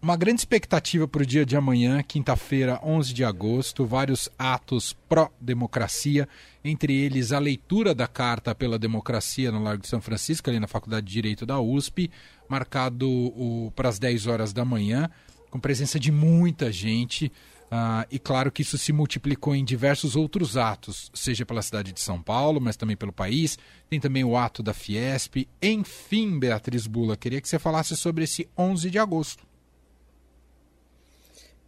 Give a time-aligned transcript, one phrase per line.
[0.00, 6.28] uma grande expectativa para o dia de amanhã, quinta-feira, 11 de agosto, vários atos pró-democracia,
[6.64, 10.68] entre eles a leitura da Carta pela Democracia no Largo de São Francisco, ali na
[10.68, 12.10] Faculdade de Direito da USP,
[12.48, 15.10] marcado para as 10 horas da manhã,
[15.50, 17.32] com presença de muita gente.
[17.70, 22.00] Uh, e claro que isso se multiplicou em diversos outros atos, seja pela cidade de
[22.00, 23.58] São Paulo, mas também pelo país.
[23.90, 25.46] Tem também o ato da Fiesp.
[25.60, 29.47] Enfim, Beatriz Bula, queria que você falasse sobre esse 11 de agosto.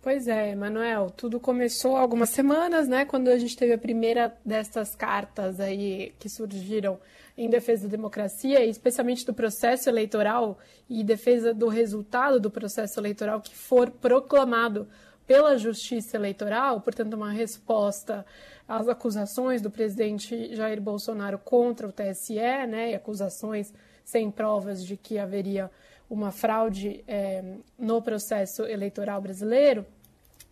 [0.03, 4.34] Pois é, Manuel, tudo começou há algumas semanas, né, quando a gente teve a primeira
[4.43, 6.98] dessas cartas aí que surgiram
[7.37, 13.43] em defesa da democracia, especialmente do processo eleitoral e defesa do resultado do processo eleitoral
[13.43, 14.88] que for proclamado
[15.27, 18.24] pela Justiça Eleitoral, portanto, uma resposta
[18.66, 22.35] às acusações do presidente Jair Bolsonaro contra o TSE,
[22.66, 23.71] né, e acusações
[24.02, 25.71] sem provas de que haveria
[26.10, 27.45] uma fraude é,
[27.79, 29.87] no processo eleitoral brasileiro.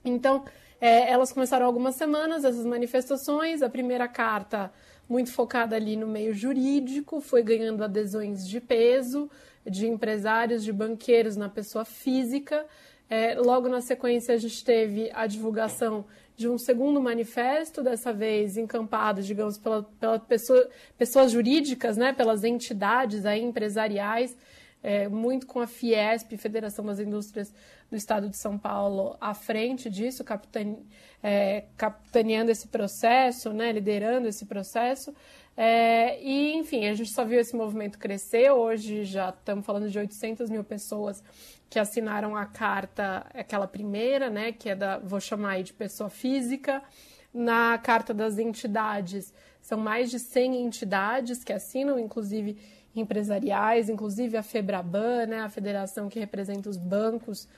[0.04, 0.44] Então,
[0.80, 3.62] é, elas começaram algumas semanas, essas manifestações.
[3.62, 4.72] A primeira carta,
[5.08, 9.30] muito focada ali no meio jurídico, foi ganhando adesões de peso
[9.68, 12.66] de empresários, de banqueiros na pessoa física.
[13.10, 16.04] É, logo na sequência, a gente teve a divulgação
[16.36, 22.44] de um segundo manifesto, dessa vez encampado, digamos, pela, pela pessoa, pessoas jurídicas, né, pelas
[22.44, 24.36] entidades aí, empresariais,
[24.82, 27.52] é, muito com a Fiesp, Federação das Indústrias
[27.90, 30.78] do Estado de São Paulo, à frente disso, capitane,
[31.22, 35.14] é, capitaneando esse processo, né, liderando esse processo.
[35.56, 38.50] É, e, enfim, a gente só viu esse movimento crescer.
[38.52, 41.22] Hoje já estamos falando de 800 mil pessoas
[41.68, 46.08] que assinaram a carta, aquela primeira, né, que é da, vou chamar aí de pessoa
[46.08, 46.82] física.
[47.34, 52.56] Na carta das entidades, são mais de 100 entidades que assinam, inclusive
[53.00, 57.48] empresariais, inclusive a FEBRABAN, né, a federação que representa os bancos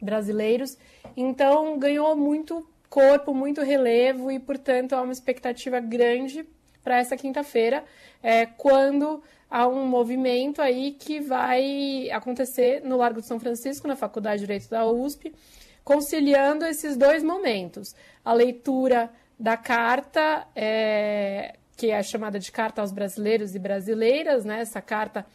[0.00, 0.76] brasileiros.
[1.16, 6.46] Então, ganhou muito corpo, muito relevo e, portanto, há uma expectativa grande
[6.82, 7.82] para essa quinta-feira,
[8.22, 13.96] é, quando há um movimento aí que vai acontecer no Largo de São Francisco, na
[13.96, 15.34] Faculdade de Direito da USP,
[15.82, 17.94] conciliando esses dois momentos.
[18.24, 24.60] A leitura da carta é, que é chamada de Carta aos Brasileiros e Brasileiras, né?
[24.60, 25.26] essa carta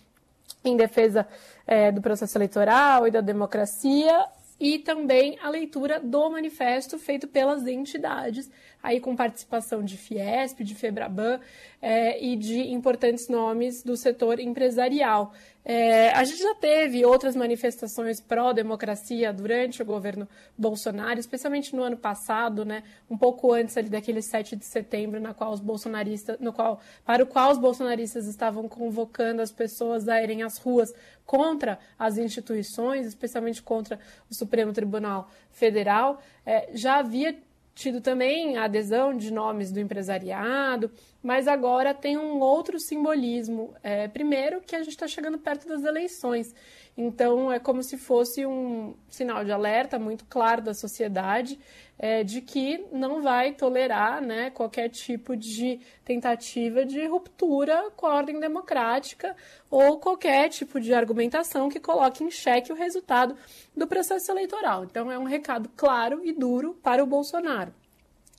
[0.63, 1.27] em defesa
[1.66, 4.25] é, do processo eleitoral e da democracia,
[4.59, 8.51] e também a leitura do manifesto feito pelas entidades,
[8.81, 11.40] aí com participação de Fiesp, de Febraban
[11.81, 15.34] é, e de importantes nomes do setor empresarial.
[15.63, 21.97] É, a gente já teve outras manifestações pró-democracia durante o governo Bolsonaro, especialmente no ano
[21.97, 26.53] passado, né, um pouco antes ali daquele 7 de setembro, na qual os bolsonaristas, no
[26.53, 30.91] qual, para o qual os bolsonaristas estavam convocando as pessoas a irem às ruas
[31.25, 36.19] contra as instituições, especialmente contra o Supremo Tribunal Federal.
[36.46, 37.38] É, já havia
[37.79, 40.91] tido também a adesão de nomes do empresariado,
[41.23, 43.73] mas agora tem um outro simbolismo.
[43.81, 46.53] É, primeiro, que a gente está chegando perto das eleições.
[46.97, 51.57] Então, é como se fosse um sinal de alerta muito claro da sociedade
[51.99, 58.15] é, de que não vai tolerar né, qualquer tipo de tentativa de ruptura com a
[58.15, 59.35] ordem democrática
[59.69, 63.35] ou qualquer tipo de argumentação que coloque em xeque o resultado
[63.75, 64.85] do processo eleitoral.
[64.85, 67.73] Então, é um recado claro e duro para o Bolsonaro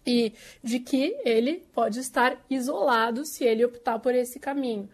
[0.06, 0.32] e
[0.64, 4.88] de que ele pode estar isolado se ele optar por esse caminho.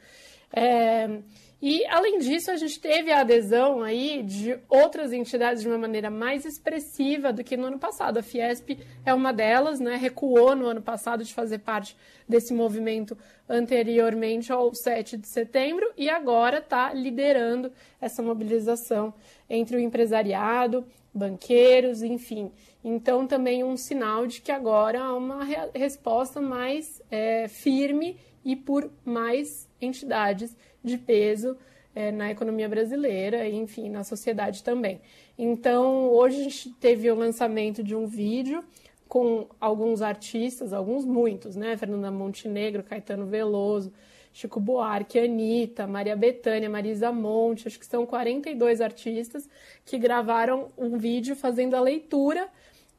[0.52, 1.20] É,
[1.60, 6.10] e, além disso, a gente teve a adesão aí de outras entidades de uma maneira
[6.10, 8.18] mais expressiva do que no ano passado.
[8.18, 9.96] A Fiesp é uma delas, né?
[9.96, 11.96] recuou no ano passado de fazer parte
[12.28, 13.16] desse movimento
[13.48, 19.14] anteriormente ao 7 de setembro e agora está liderando essa mobilização
[19.48, 20.84] entre o empresariado,
[21.14, 22.52] banqueiros, enfim.
[22.84, 25.42] Então, também um sinal de que agora há uma
[25.74, 30.54] resposta mais é, firme e por mais entidades
[30.86, 31.56] de peso
[31.94, 35.00] é, na economia brasileira e, enfim, na sociedade também.
[35.38, 38.62] Então, hoje a gente teve o lançamento de um vídeo
[39.08, 41.76] com alguns artistas, alguns muitos, né?
[41.76, 43.92] Fernanda Montenegro, Caetano Veloso,
[44.32, 49.48] Chico Buarque, Anitta, Maria Bethânia, Marisa Monte, acho que são 42 artistas
[49.84, 52.46] que gravaram um vídeo fazendo a leitura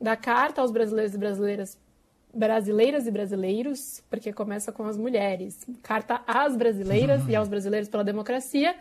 [0.02, 1.78] da carta aos brasileiros e brasileiras
[2.38, 5.66] brasileiras e brasileiros, porque começa com as mulheres.
[5.82, 7.30] Carta às brasileiras uhum.
[7.30, 8.76] e aos brasileiros pela democracia.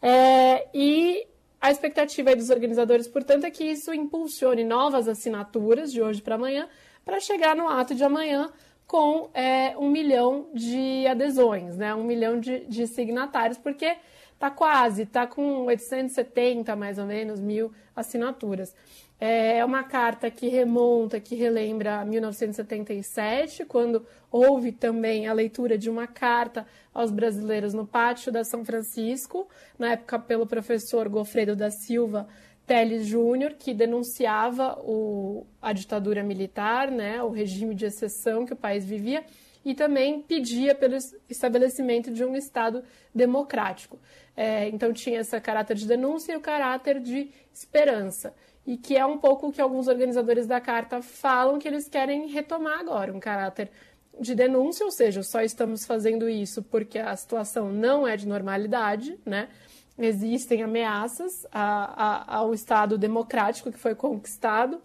[0.00, 1.26] É, e
[1.60, 6.68] a expectativa dos organizadores, portanto, é que isso impulsione novas assinaturas de hoje para amanhã,
[7.04, 8.52] para chegar no ato de amanhã
[8.86, 11.94] com é, um milhão de adesões, né?
[11.94, 13.96] um milhão de, de signatários, porque
[14.38, 18.74] tá quase, tá com 870 mais ou menos mil assinaturas.
[19.20, 26.06] É uma carta que remonta, que relembra 1977, quando houve também a leitura de uma
[26.06, 32.28] carta aos brasileiros no pátio da São Francisco, na época pelo professor Gofredo da Silva
[32.64, 38.56] Teles Júnior, que denunciava o, a ditadura militar, né, o regime de exceção que o
[38.56, 39.24] país vivia,
[39.68, 40.96] e também pedia pelo
[41.28, 42.82] estabelecimento de um Estado
[43.14, 44.00] democrático.
[44.34, 48.34] É, então tinha esse caráter de denúncia e o caráter de esperança
[48.66, 52.28] e que é um pouco o que alguns organizadores da carta falam que eles querem
[52.28, 53.70] retomar agora, um caráter
[54.18, 59.18] de denúncia, ou seja, só estamos fazendo isso porque a situação não é de normalidade,
[59.24, 59.50] né?
[59.98, 64.80] Existem ameaças a, a, ao Estado democrático que foi conquistado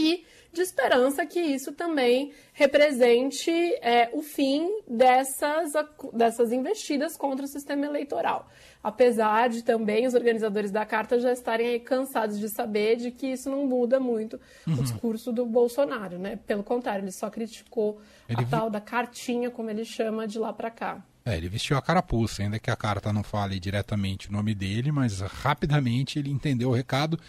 [0.00, 3.50] e de esperança que isso também represente
[3.82, 5.72] é, o fim dessas,
[6.12, 8.48] dessas investidas contra o sistema eleitoral.
[8.82, 13.48] Apesar de também os organizadores da carta já estarem cansados de saber de que isso
[13.48, 14.74] não muda muito uhum.
[14.74, 16.38] o discurso do Bolsonaro, né?
[16.46, 20.52] Pelo contrário, ele só criticou ele a tal da cartinha, como ele chama, de lá
[20.52, 21.04] para cá.
[21.24, 24.90] É, ele vestiu a carapuça, ainda que a carta não fale diretamente o nome dele,
[24.90, 27.20] mas rapidamente ele entendeu o recado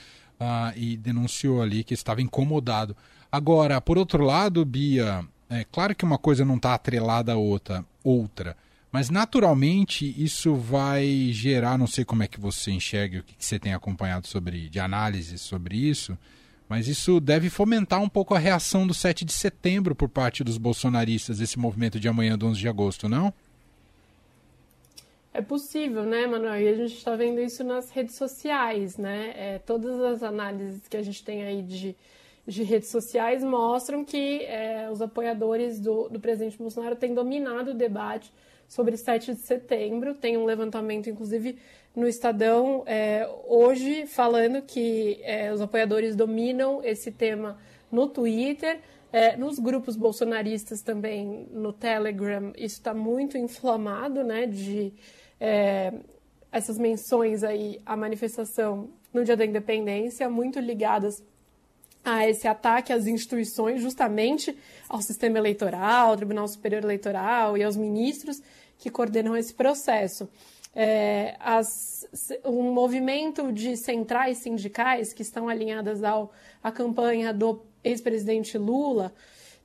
[0.41, 2.97] uh, e denunciou ali que estava incomodado.
[3.31, 7.85] Agora, por outro lado, Bia, é claro que uma coisa não está atrelada à outra,
[8.03, 8.57] outra,
[8.91, 13.45] mas naturalmente isso vai gerar, não sei como é que você enxerga, o que, que
[13.45, 16.17] você tem acompanhado sobre de análise sobre isso,
[16.67, 20.57] mas isso deve fomentar um pouco a reação do 7 de setembro por parte dos
[20.57, 23.33] bolsonaristas, esse movimento de amanhã do 11 de agosto, não?
[25.33, 26.59] É possível, né, Manuel?
[26.59, 29.33] E a gente está vendo isso nas redes sociais, né?
[29.37, 31.95] É, todas as análises que a gente tem aí de,
[32.45, 37.73] de redes sociais mostram que é, os apoiadores do, do presidente Bolsonaro têm dominado o
[37.73, 38.29] debate
[38.67, 40.13] sobre 7 de setembro.
[40.13, 41.57] Tem um levantamento, inclusive,
[41.95, 47.57] no Estadão é, hoje, falando que é, os apoiadores dominam esse tema
[47.89, 48.81] no Twitter.
[49.13, 54.45] É, nos grupos bolsonaristas também, no Telegram, isso está muito inflamado, né?
[54.45, 54.93] De
[55.41, 55.91] é,
[56.51, 61.23] essas menções aí à manifestação no Dia da Independência, muito ligadas
[62.05, 64.55] a esse ataque às instituições, justamente
[64.87, 68.41] ao sistema eleitoral, ao Tribunal Superior Eleitoral e aos ministros
[68.77, 70.29] que coordenam esse processo.
[70.73, 72.07] É, as,
[72.45, 76.31] um movimento de centrais sindicais que estão alinhadas ao,
[76.63, 79.13] à campanha do ex-presidente Lula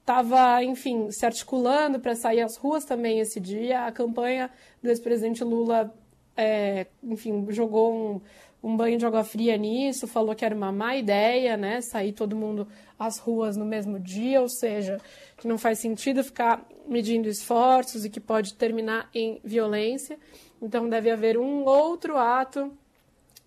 [0.06, 3.86] estava, enfim, se articulando para sair às ruas também esse dia.
[3.86, 4.48] A campanha
[4.80, 5.92] do ex-presidente Lula,
[6.36, 8.20] é, enfim, jogou um,
[8.62, 12.36] um, banho de água fria nisso, falou que era uma má ideia, né, sair todo
[12.36, 15.00] mundo às ruas no mesmo dia, ou seja,
[15.36, 20.20] que não faz sentido ficar medindo esforços e que pode terminar em violência.
[20.62, 22.72] Então, deve haver um outro ato,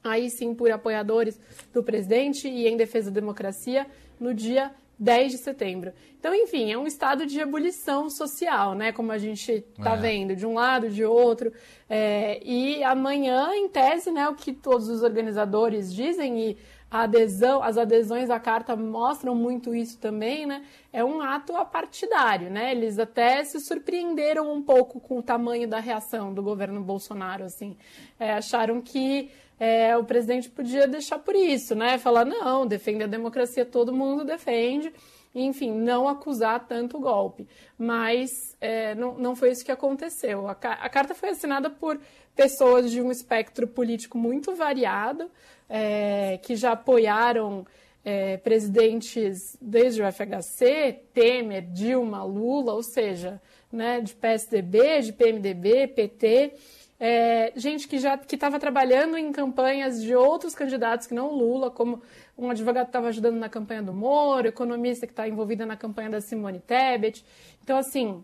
[0.04, 1.40] aí sim, por apoiadores
[1.72, 3.88] do presidente e em defesa da democracia,
[4.20, 5.94] no dia 10 de setembro.
[6.20, 8.92] Então, enfim, é um estado de ebulição social, né?
[8.92, 9.98] Como a gente está é.
[9.98, 11.54] vendo, de um lado, de outro.
[11.90, 16.58] É, e amanhã, em tese, né, o que todos os organizadores dizem, e
[16.92, 20.66] a adesão, as adesões à carta mostram muito isso também, né?
[20.92, 22.72] É um ato apartidário, né?
[22.72, 27.78] Eles até se surpreenderam um pouco com o tamanho da reação do governo Bolsonaro, assim.
[28.20, 31.98] É, acharam que é, o presidente podia deixar por isso, né?
[31.98, 34.92] Falar, não, defender a democracia todo mundo defende,
[35.36, 37.46] enfim, não acusar tanto o golpe.
[37.78, 40.48] Mas é, não, não foi isso que aconteceu.
[40.48, 42.00] A, a, carta foi assinada por
[42.36, 45.30] pessoas de um espectro político muito variado,
[45.68, 47.66] é, que já apoiaram
[48.04, 55.88] é, presidentes desde o FHC, Temer, Dilma, Lula, ou seja, né, de PSDB, de PMDB,
[55.88, 56.54] PT
[57.00, 61.72] é, gente que já que estava trabalhando em campanhas de outros candidatos que não Lula,
[61.72, 62.02] como
[62.38, 66.10] um advogado que estava ajudando na campanha do Moro, economista que está envolvida na campanha
[66.10, 67.24] da Simone Tebet.
[67.64, 68.24] Então, assim,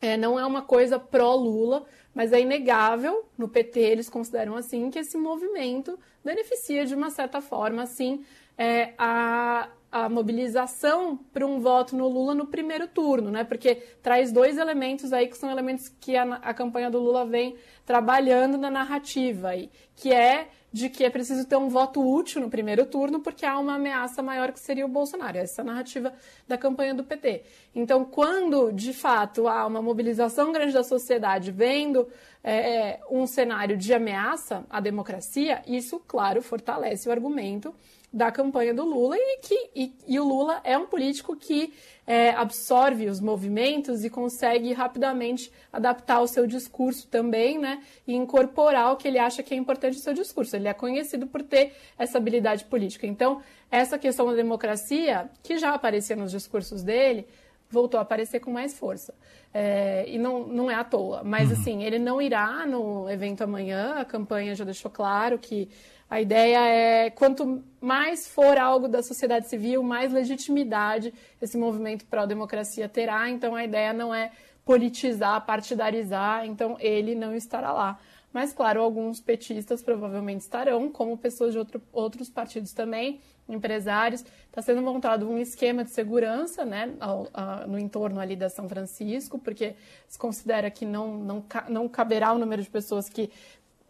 [0.00, 4.98] é, não é uma coisa pró-Lula, mas é inegável, no PT eles consideram assim, que
[5.00, 8.24] esse movimento beneficia de uma certa forma, assim,
[8.56, 13.44] é, a, a mobilização para um voto no Lula no primeiro turno, né?
[13.44, 17.54] Porque traz dois elementos aí que são elementos que a, a campanha do Lula vem
[17.86, 22.50] trabalhando na narrativa aí, que é de que é preciso ter um voto útil no
[22.50, 25.38] primeiro turno porque há uma ameaça maior que seria o Bolsonaro.
[25.38, 26.12] Essa é a narrativa
[26.48, 27.44] da campanha do PT.
[27.72, 32.08] Então, quando de fato há uma mobilização grande da sociedade vendo
[32.42, 37.72] é, um cenário de ameaça à democracia, isso, claro, fortalece o argumento
[38.14, 41.74] da campanha do Lula e que e, e o Lula é um político que
[42.06, 47.82] é, absorve os movimentos e consegue rapidamente adaptar o seu discurso também, né?
[48.06, 50.54] E incorporar o que ele acha que é importante no seu discurso.
[50.54, 53.04] Ele é conhecido por ter essa habilidade política.
[53.04, 57.26] Então, essa questão da democracia, que já aparecia nos discursos dele,
[57.68, 59.12] voltou a aparecer com mais força.
[59.52, 61.24] É, e não, não é à toa.
[61.24, 61.56] Mas, uhum.
[61.56, 63.94] assim, ele não irá no evento amanhã.
[63.96, 65.68] A campanha já deixou claro que
[66.14, 72.88] a ideia é quanto mais for algo da sociedade civil, mais legitimidade esse movimento pró-democracia
[72.88, 73.28] terá.
[73.28, 74.30] Então a ideia não é
[74.64, 77.98] politizar, partidarizar, então ele não estará lá.
[78.32, 84.24] Mas, claro, alguns petistas provavelmente estarão, como pessoas de outro, outros partidos também, empresários.
[84.46, 88.68] Está sendo montado um esquema de segurança né, ao, a, no entorno ali da São
[88.68, 89.74] Francisco, porque
[90.06, 93.32] se considera que não, não, não caberá o número de pessoas que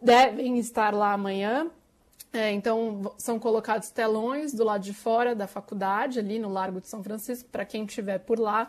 [0.01, 1.71] devem estar lá amanhã.
[2.35, 6.89] É, então, são colocados telões do lado de fora da faculdade, ali no Largo de
[6.89, 8.67] São Francisco, para quem estiver por lá,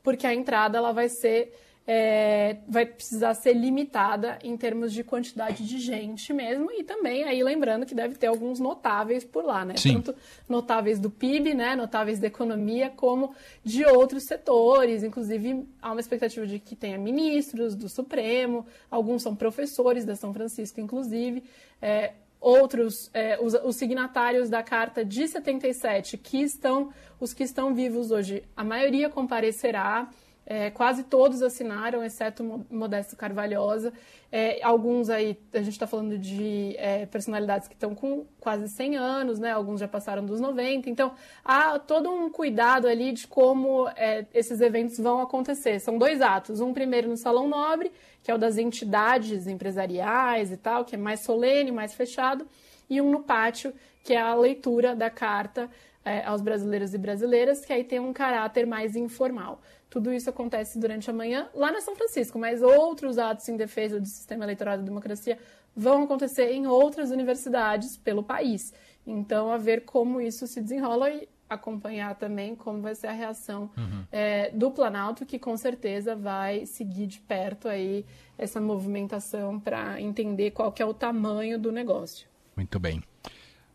[0.00, 1.52] porque a entrada ela vai ser
[1.92, 7.42] é, vai precisar ser limitada em termos de quantidade de gente mesmo, e também aí
[7.42, 9.74] lembrando que deve ter alguns notáveis por lá, né?
[9.76, 9.94] Sim.
[9.94, 10.14] Tanto
[10.48, 11.74] notáveis do PIB, né?
[11.74, 15.02] Notáveis da economia, como de outros setores.
[15.02, 20.32] Inclusive, há uma expectativa de que tenha ministros do Supremo, alguns são professores da São
[20.32, 21.42] Francisco, inclusive.
[21.82, 27.74] É, outros, é, os, os, signatários da carta de 77, que estão, os que estão
[27.74, 30.08] vivos hoje, a maioria comparecerá.
[30.46, 33.92] É, quase todos assinaram, exceto Modesto Carvalhosa.
[34.32, 38.96] É, alguns aí, a gente está falando de é, personalidades que estão com quase 100
[38.96, 39.52] anos, né?
[39.52, 40.90] alguns já passaram dos 90.
[40.90, 41.12] Então,
[41.44, 45.78] há todo um cuidado ali de como é, esses eventos vão acontecer.
[45.78, 46.60] São dois atos.
[46.60, 47.92] Um primeiro no Salão Nobre,
[48.22, 52.46] que é o das entidades empresariais e tal, que é mais solene, mais fechado.
[52.88, 55.70] E um no pátio, que é a leitura da carta
[56.04, 59.60] é, aos brasileiros e brasileiras, que aí tem um caráter mais informal.
[59.88, 64.00] Tudo isso acontece durante a manhã lá na São Francisco, mas outros atos em defesa
[64.00, 65.38] do sistema eleitoral da democracia
[65.74, 68.72] vão acontecer em outras universidades pelo país.
[69.06, 73.68] Então, a ver como isso se desenrola e acompanhar também como vai ser a reação
[73.76, 74.04] uhum.
[74.12, 78.06] é, do Planalto, que com certeza vai seguir de perto aí
[78.38, 82.28] essa movimentação para entender qual que é o tamanho do negócio.
[82.54, 83.02] Muito bem.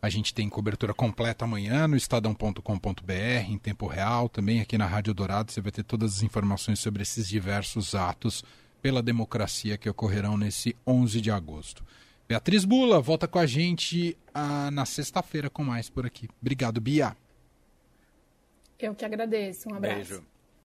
[0.06, 5.16] A gente tem cobertura completa amanhã no estadão.com.br, em tempo real, também aqui na Rádio
[5.16, 5.52] Dourado.
[5.52, 8.44] Você vai ter todas as informações sobre esses diversos atos
[8.84, 11.84] pela democracia que ocorrerão nesse 11 de agosto.
[12.30, 16.30] Beatriz Bula volta com a gente ah, na sexta-feira com mais por aqui.
[16.40, 17.18] Obrigado, Bia.
[18.78, 19.68] Eu que agradeço.
[19.68, 19.96] Um abraço.
[19.96, 20.35] Beijo.